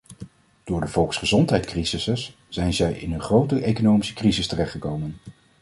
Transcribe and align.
Door 0.63 0.81
de 0.81 0.87
volksgezondheidscrises 0.87 2.37
zijn 2.49 2.73
zij 2.73 2.93
in 2.93 3.13
een 3.13 3.21
grote 3.21 3.59
economische 3.59 4.13
crisis 4.13 4.47
terechtgekomen. 4.47 5.15